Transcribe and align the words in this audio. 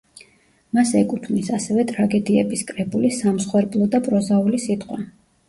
მას 0.77 0.93
ეკუთვნის 1.01 1.51
ასევე 1.57 1.85
ტრაგედიების 1.91 2.65
კრებული 2.71 3.13
„სამსხვერპლო“ 3.19 3.93
და 3.95 4.03
„პროზაული 4.09 4.65
სიტყვა“. 4.67 5.01